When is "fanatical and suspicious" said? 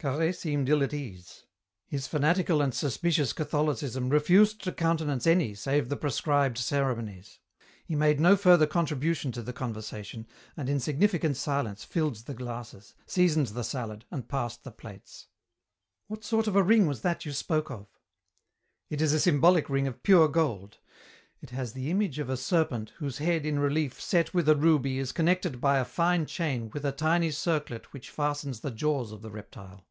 2.06-3.32